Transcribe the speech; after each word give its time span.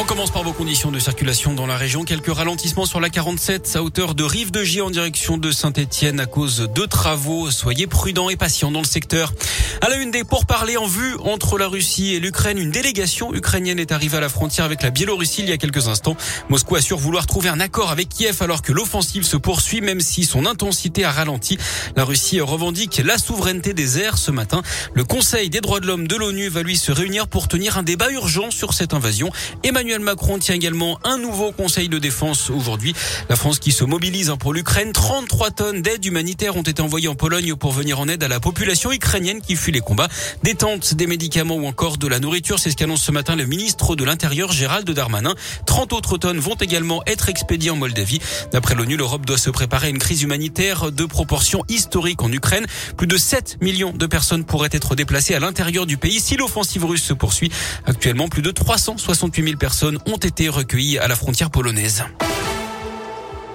On 0.00 0.04
commence 0.04 0.30
par 0.30 0.44
vos 0.44 0.54
conditions 0.54 0.90
de 0.90 0.98
circulation 0.98 1.52
dans 1.52 1.66
la 1.66 1.76
région. 1.76 2.04
Quelques 2.04 2.34
ralentissements 2.34 2.86
sur 2.86 3.00
la 3.00 3.10
47 3.10 3.72
à 3.74 3.82
hauteur 3.82 4.14
de 4.14 4.24
Rive 4.24 4.50
de 4.50 4.64
J 4.64 4.80
en 4.80 4.88
direction 4.88 5.36
de 5.36 5.52
Saint-Etienne 5.52 6.20
à 6.20 6.24
cause 6.24 6.70
de 6.74 6.86
travaux. 6.86 7.50
Soyez 7.50 7.86
prudents 7.86 8.30
et 8.30 8.36
patients 8.36 8.70
dans 8.70 8.80
le 8.80 8.86
secteur. 8.86 9.34
À 9.82 9.90
la 9.90 9.96
une 9.96 10.10
des 10.10 10.24
pourparlers 10.24 10.78
en 10.78 10.86
vue 10.86 11.16
entre 11.24 11.58
la 11.58 11.68
Russie 11.68 12.14
et 12.14 12.20
l'Ukraine, 12.20 12.56
une 12.56 12.70
délégation 12.70 13.34
ukrainienne 13.34 13.78
est 13.78 13.92
arrivée 13.92 14.16
à 14.16 14.20
la 14.20 14.30
frontière 14.30 14.64
avec 14.64 14.82
la 14.82 14.88
Biélorussie 14.88 15.42
il 15.42 15.50
y 15.50 15.52
a 15.52 15.58
quelques 15.58 15.88
instants. 15.88 16.16
Moscou 16.48 16.76
assure 16.76 16.98
vouloir 16.98 17.26
trouver 17.26 17.50
un 17.50 17.60
accord 17.60 17.90
avec 17.90 18.08
Kiev 18.08 18.38
alors 18.40 18.62
que 18.62 18.72
l'offensive 18.72 19.24
se 19.24 19.36
poursuit 19.36 19.82
même 19.82 20.00
si 20.00 20.24
son 20.24 20.46
intensité 20.46 21.04
a 21.04 21.10
ralenti. 21.10 21.58
La 21.94 22.04
Russie 22.04 22.40
revendique 22.40 23.02
la 23.04 23.18
souveraineté 23.18 23.74
des 23.74 23.98
airs 23.98 24.16
ce 24.16 24.30
matin. 24.30 24.62
Le 24.94 25.04
Conseil 25.04 25.50
des 25.50 25.60
droits 25.60 25.80
de 25.80 25.86
l'homme 25.86 26.08
de 26.08 26.16
l'ONU 26.16 26.48
va 26.48 26.62
lui 26.62 26.78
se 26.78 26.90
réunir 26.90 27.28
pour 27.28 27.48
tenir 27.48 27.76
un 27.76 27.82
débat 27.82 28.10
urgent 28.10 28.50
sur 28.50 28.72
cette 28.72 28.94
invasion. 28.94 29.30
Emmanuel 29.62 29.89
Macron 29.98 30.38
tient 30.38 30.54
également 30.54 31.00
un 31.02 31.18
nouveau 31.18 31.50
Conseil 31.50 31.88
de 31.88 31.98
défense 31.98 32.48
aujourd'hui. 32.48 32.94
La 33.28 33.34
France 33.34 33.58
qui 33.58 33.72
se 33.72 33.84
mobilise 33.84 34.32
pour 34.38 34.54
l'Ukraine. 34.54 34.92
33 34.92 35.50
tonnes 35.50 35.82
d'aide 35.82 36.04
humanitaire 36.04 36.56
ont 36.56 36.62
été 36.62 36.80
envoyées 36.80 37.08
en 37.08 37.16
Pologne 37.16 37.56
pour 37.56 37.72
venir 37.72 37.98
en 37.98 38.06
aide 38.06 38.22
à 38.22 38.28
la 38.28 38.38
population 38.38 38.92
ukrainienne 38.92 39.40
qui 39.40 39.56
fuit 39.56 39.72
les 39.72 39.80
combats, 39.80 40.08
des 40.44 40.54
tentes, 40.54 40.94
des 40.94 41.08
médicaments 41.08 41.56
ou 41.56 41.66
encore 41.66 41.98
de 41.98 42.06
la 42.06 42.20
nourriture. 42.20 42.60
C'est 42.60 42.70
ce 42.70 42.76
qu'annonce 42.76 43.02
ce 43.02 43.10
matin 43.10 43.34
le 43.34 43.46
ministre 43.46 43.96
de 43.96 44.04
l'Intérieur 44.04 44.52
Gérald 44.52 44.88
Darmanin. 44.88 45.34
30 45.66 45.92
autres 45.92 46.18
tonnes 46.18 46.38
vont 46.38 46.54
également 46.54 47.02
être 47.06 47.28
expédiées 47.28 47.70
en 47.70 47.76
Moldavie. 47.76 48.20
D'après 48.52 48.74
l'ONU, 48.74 48.96
l'Europe 48.96 49.26
doit 49.26 49.38
se 49.38 49.50
préparer 49.50 49.88
à 49.88 49.90
une 49.90 49.98
crise 49.98 50.22
humanitaire 50.22 50.92
de 50.92 51.04
proportions 51.04 51.64
historiques 51.68 52.22
en 52.22 52.30
Ukraine. 52.30 52.66
Plus 52.96 53.06
de 53.06 53.16
7 53.16 53.58
millions 53.60 53.92
de 53.92 54.06
personnes 54.06 54.44
pourraient 54.44 54.68
être 54.72 54.94
déplacées 54.94 55.34
à 55.34 55.40
l'intérieur 55.40 55.86
du 55.86 55.96
pays 55.96 56.20
si 56.20 56.36
l'offensive 56.36 56.84
russe 56.84 57.02
se 57.02 57.12
poursuit. 57.12 57.50
Actuellement, 57.86 58.28
plus 58.28 58.42
de 58.42 58.50
368 58.50 59.42
000 59.42 59.56
personnes 59.56 59.69
ont 60.06 60.16
été 60.16 60.48
recueillies 60.48 60.98
à 60.98 61.08
la 61.08 61.16
frontière 61.16 61.50
polonaise. 61.50 62.04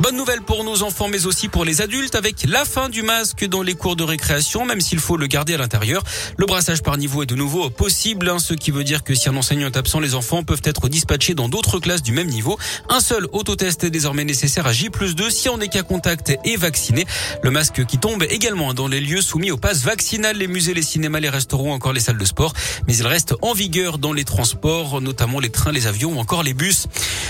Bonne 0.01 0.17
nouvelle 0.17 0.41
pour 0.41 0.65
nos 0.65 0.83
enfants, 0.83 1.07
mais 1.07 1.25
aussi 1.25 1.47
pour 1.47 1.63
les 1.63 1.81
adultes, 1.81 2.15
avec 2.15 2.43
la 2.45 2.65
fin 2.65 2.89
du 2.89 3.01
masque 3.01 3.47
dans 3.47 3.61
les 3.61 3.75
cours 3.75 3.95
de 3.95 4.03
récréation, 4.03 4.65
même 4.65 4.81
s'il 4.81 4.99
faut 4.99 5.15
le 5.15 5.25
garder 5.25 5.53
à 5.53 5.57
l'intérieur. 5.57 6.03
Le 6.35 6.45
brassage 6.45 6.83
par 6.83 6.97
niveau 6.97 7.23
est 7.23 7.27
de 7.27 7.35
nouveau 7.35 7.69
possible, 7.69 8.29
hein, 8.29 8.37
ce 8.37 8.53
qui 8.53 8.71
veut 8.71 8.83
dire 8.83 9.05
que 9.05 9.15
si 9.15 9.29
un 9.29 9.37
enseignant 9.37 9.67
est 9.67 9.77
absent, 9.77 10.01
les 10.01 10.13
enfants 10.13 10.43
peuvent 10.43 10.61
être 10.65 10.89
dispatchés 10.89 11.33
dans 11.33 11.47
d'autres 11.47 11.79
classes 11.79 12.03
du 12.03 12.11
même 12.11 12.27
niveau. 12.27 12.59
Un 12.89 12.99
seul 12.99 13.25
autotest 13.31 13.85
est 13.85 13.89
désormais 13.89 14.25
nécessaire 14.25 14.67
à 14.67 14.73
J 14.73 14.89
2 14.89 15.29
si 15.29 15.47
on 15.47 15.61
est 15.61 15.69
cas 15.69 15.83
contact 15.83 16.37
et 16.43 16.57
vacciné. 16.57 17.05
Le 17.41 17.49
masque 17.49 17.85
qui 17.85 17.97
tombe 17.97 18.23
également 18.29 18.73
dans 18.73 18.89
les 18.89 18.99
lieux 18.99 19.21
soumis 19.21 19.51
au 19.51 19.57
pass 19.57 19.83
vaccinal, 19.83 20.35
les 20.35 20.47
musées, 20.47 20.73
les 20.73 20.83
cinémas, 20.83 21.21
les 21.21 21.29
restaurants, 21.29 21.73
encore 21.73 21.93
les 21.93 22.01
salles 22.01 22.17
de 22.17 22.25
sport. 22.25 22.53
Mais 22.87 22.97
il 22.97 23.07
reste 23.07 23.33
en 23.41 23.53
vigueur 23.53 23.97
dans 23.97 24.11
les 24.11 24.25
transports, 24.25 24.99
notamment 24.99 25.39
les 25.39 25.49
trains, 25.49 25.71
les 25.71 25.87
avions 25.87 26.17
ou 26.17 26.19
encore 26.19 26.43
les 26.43 26.53
bus. 26.53 26.87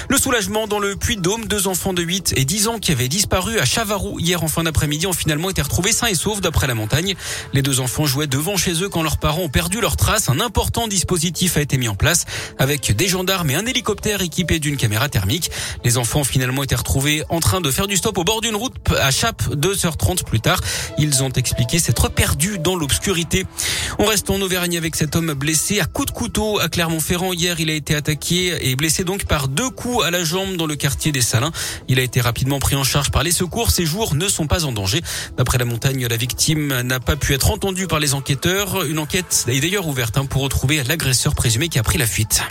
Le 0.09 0.17
soulagement 0.17 0.67
dans 0.67 0.79
le 0.79 0.95
Puy-de-Dôme, 0.95 1.45
deux 1.45 1.67
enfants 1.67 1.93
de 1.93 2.01
8 2.01 2.33
et 2.35 2.45
10 2.45 2.54
10 2.55 2.67
ans 2.69 2.79
qui 2.79 2.93
avaient 2.93 3.09
disparu 3.09 3.59
à 3.59 3.65
Chavarou 3.65 4.17
hier 4.17 4.41
en 4.41 4.47
fin 4.47 4.63
d'après-midi 4.63 5.07
ont 5.07 5.11
finalement 5.11 5.49
été 5.49 5.61
retrouvés 5.61 5.91
sains 5.91 6.07
et 6.07 6.15
saufs 6.15 6.39
d'après 6.39 6.67
la 6.67 6.73
montagne. 6.73 7.13
Les 7.51 7.61
deux 7.61 7.81
enfants 7.81 8.05
jouaient 8.05 8.27
devant 8.27 8.55
chez 8.55 8.81
eux 8.81 8.87
quand 8.87 9.03
leurs 9.03 9.17
parents 9.17 9.41
ont 9.41 9.49
perdu 9.49 9.81
leurs 9.81 9.97
traces. 9.97 10.29
Un 10.29 10.39
important 10.39 10.87
dispositif 10.87 11.57
a 11.57 11.61
été 11.61 11.77
mis 11.77 11.89
en 11.89 11.95
place 11.95 12.23
avec 12.57 12.95
des 12.95 13.09
gendarmes 13.09 13.49
et 13.49 13.55
un 13.55 13.65
hélicoptère 13.65 14.21
équipé 14.21 14.59
d'une 14.59 14.77
caméra 14.77 15.09
thermique. 15.09 15.51
Les 15.83 15.97
enfants 15.97 16.21
ont 16.21 16.23
finalement 16.23 16.63
été 16.63 16.75
retrouvés 16.75 17.23
en 17.27 17.41
train 17.41 17.59
de 17.59 17.69
faire 17.71 17.87
du 17.87 17.97
stop 17.97 18.17
au 18.19 18.23
bord 18.23 18.39
d'une 18.39 18.55
route 18.55 18.75
à 19.01 19.11
Chape 19.11 19.53
deux 19.53 19.75
h 19.75 19.97
30 19.97 20.23
plus 20.23 20.39
tard. 20.39 20.61
Ils 20.97 21.23
ont 21.23 21.31
expliqué 21.31 21.77
s'être 21.77 22.07
perdus 22.07 22.57
dans 22.57 22.77
l'obscurité. 22.77 23.45
On 23.99 24.05
reste 24.05 24.29
en 24.29 24.39
Auvergne 24.39 24.77
avec 24.77 24.95
cet 24.95 25.17
homme 25.17 25.33
blessé 25.33 25.81
à 25.81 25.85
coups 25.87 26.07
de 26.07 26.13
couteau 26.13 26.61
à 26.61 26.69
Clermont-Ferrand. 26.69 27.33
Hier, 27.33 27.59
il 27.59 27.69
a 27.69 27.73
été 27.73 27.95
attaqué 27.95 28.57
et 28.61 28.77
blessé 28.77 29.03
donc 29.03 29.25
par 29.25 29.49
deux 29.49 29.69
coups 29.69 30.05
à 30.05 30.09
la 30.09 30.23
jambe 30.23 30.55
dans 30.55 30.67
le 30.67 30.77
quartier 30.77 31.11
des 31.11 31.19
Salins. 31.19 31.51
Il 31.89 31.99
a 31.99 32.01
été 32.01 32.21
rapidement 32.21 32.44
pris 32.59 32.75
en 32.75 32.83
charge 32.83 33.11
par 33.11 33.23
les 33.23 33.31
secours. 33.31 33.71
Ses 33.71 33.85
jours 33.85 34.15
ne 34.15 34.27
sont 34.27 34.47
pas 34.47 34.65
en 34.65 34.71
danger. 34.71 35.01
D'après 35.37 35.57
la 35.57 35.65
montagne, 35.65 36.05
la 36.07 36.17
victime 36.17 36.81
n'a 36.81 36.99
pas 36.99 37.15
pu 37.15 37.33
être 37.33 37.51
entendue 37.51 37.87
par 37.87 37.99
les 37.99 38.13
enquêteurs. 38.13 38.85
Une 38.85 38.99
enquête 38.99 39.45
est 39.47 39.59
d'ailleurs 39.59 39.87
ouverte 39.87 40.17
hein, 40.17 40.25
pour 40.25 40.41
retrouver 40.41 40.83
l'agresseur 40.83 41.35
présumé 41.35 41.69
qui 41.69 41.79
a 41.79 41.83
pris 41.83 41.97
la 41.97 42.07
fuite. 42.07 42.43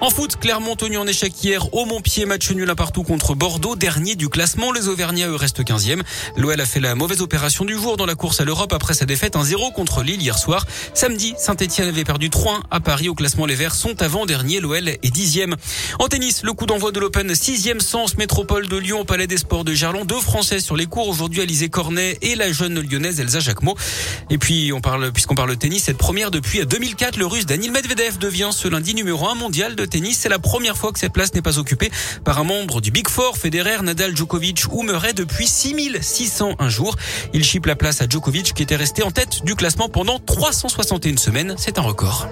En 0.00 0.10
foot, 0.10 0.36
Clermont 0.36 0.76
tenu 0.76 0.96
en 0.96 1.08
échec 1.08 1.32
hier 1.42 1.74
au 1.74 1.84
Montpied, 1.84 2.24
match 2.24 2.52
nul 2.52 2.70
à 2.70 2.76
partout 2.76 3.02
contre 3.02 3.34
Bordeaux, 3.34 3.74
dernier 3.74 4.14
du 4.14 4.28
classement. 4.28 4.70
Les 4.70 4.86
Auvergnats 4.86 5.26
eux 5.26 5.34
restent 5.34 5.64
15e. 5.64 6.02
L'OL 6.36 6.60
a 6.60 6.66
fait 6.66 6.78
la 6.78 6.94
mauvaise 6.94 7.20
opération 7.20 7.64
du 7.64 7.74
jour 7.74 7.96
dans 7.96 8.06
la 8.06 8.14
course 8.14 8.40
à 8.40 8.44
l'Europe 8.44 8.72
après 8.72 8.94
sa 8.94 9.06
défaite 9.06 9.34
1-0 9.34 9.72
contre 9.72 10.04
Lille 10.04 10.22
hier 10.22 10.38
soir. 10.38 10.66
Samedi, 10.94 11.34
Saint-Etienne 11.36 11.88
avait 11.88 12.04
perdu 12.04 12.28
3-1 12.28 12.60
à 12.70 12.78
Paris 12.78 13.08
au 13.08 13.16
classement. 13.16 13.44
Les 13.44 13.56
Verts 13.56 13.74
sont 13.74 14.00
avant-dernier. 14.00 14.60
L'OL 14.60 14.86
est 14.88 15.04
10e. 15.04 15.54
En 15.98 16.06
tennis, 16.06 16.44
le 16.44 16.52
coup 16.52 16.66
d'envoi 16.66 16.92
de 16.92 17.00
l'Open 17.00 17.32
6e 17.32 17.80
sens 17.80 18.16
métropole 18.16 18.68
de 18.68 18.76
Lyon 18.76 19.04
Palais 19.04 19.26
des 19.26 19.38
Sports 19.38 19.64
de 19.64 19.74
Gerland. 19.74 20.06
Deux 20.06 20.20
Français 20.20 20.60
sur 20.60 20.76
les 20.76 20.86
cours 20.86 21.08
aujourd'hui, 21.08 21.40
Alizé 21.40 21.70
Cornet 21.70 22.18
et 22.22 22.36
la 22.36 22.52
jeune 22.52 22.80
lyonnaise 22.80 23.18
Elsa 23.18 23.40
Jacquemot. 23.40 23.74
Et 24.30 24.38
puis, 24.38 24.72
on 24.72 24.80
parle, 24.80 25.10
puisqu'on 25.10 25.34
parle 25.34 25.50
de 25.50 25.56
tennis, 25.56 25.82
cette 25.82 25.98
première 25.98 26.30
depuis 26.30 26.64
2004, 26.64 27.16
le 27.16 27.26
russe 27.26 27.46
Daniel 27.46 27.72
Medvedev 27.72 28.18
devient 28.18 28.50
ce 28.52 28.68
lundi 28.68 28.94
numéro 28.94 29.26
1 29.26 29.34
mondial 29.34 29.74
de 29.74 29.87
tennis. 29.88 30.18
C'est 30.18 30.28
la 30.28 30.38
première 30.38 30.76
fois 30.76 30.92
que 30.92 30.98
cette 30.98 31.12
place 31.12 31.34
n'est 31.34 31.42
pas 31.42 31.58
occupée 31.58 31.90
par 32.24 32.38
un 32.38 32.44
membre 32.44 32.80
du 32.80 32.90
Big 32.90 33.08
Four, 33.08 33.36
Federer, 33.36 33.82
Nadal, 33.82 34.16
Djokovic 34.16 34.64
ou 34.70 34.82
Murray 34.82 35.12
depuis 35.12 35.46
6601 35.46 36.68
jours. 36.68 36.96
Il 37.32 37.44
chipe 37.44 37.66
la 37.66 37.76
place 37.76 38.00
à 38.02 38.08
Djokovic 38.08 38.54
qui 38.54 38.62
était 38.62 38.76
resté 38.76 39.02
en 39.02 39.10
tête 39.10 39.44
du 39.44 39.54
classement 39.54 39.88
pendant 39.88 40.18
361 40.18 41.16
semaines. 41.16 41.54
C'est 41.58 41.78
un 41.78 41.82
record. 41.82 42.28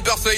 parfait. 0.00 0.36